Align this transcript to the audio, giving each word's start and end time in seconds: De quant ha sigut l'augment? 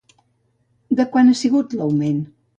De 1.01 1.05
quant 1.17 1.31
ha 1.33 1.37
sigut 1.43 1.77
l'augment? 1.83 2.21